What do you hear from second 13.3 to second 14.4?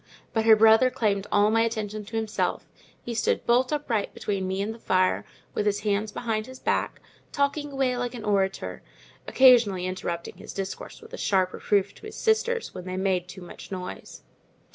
much noise.